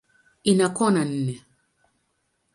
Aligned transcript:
Ina 0.51 0.67
kona 0.77 1.03
nne. 1.09 1.33